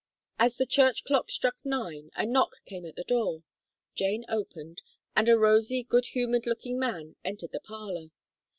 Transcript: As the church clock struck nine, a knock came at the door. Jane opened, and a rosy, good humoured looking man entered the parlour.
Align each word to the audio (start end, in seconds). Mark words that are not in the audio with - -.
As 0.39 0.57
the 0.57 0.65
church 0.65 1.03
clock 1.03 1.29
struck 1.29 1.57
nine, 1.63 2.09
a 2.15 2.25
knock 2.25 2.65
came 2.65 2.87
at 2.87 2.95
the 2.95 3.03
door. 3.03 3.43
Jane 3.93 4.25
opened, 4.27 4.81
and 5.15 5.29
a 5.29 5.37
rosy, 5.37 5.83
good 5.83 6.07
humoured 6.07 6.47
looking 6.47 6.79
man 6.79 7.17
entered 7.23 7.51
the 7.51 7.59
parlour. 7.59 8.07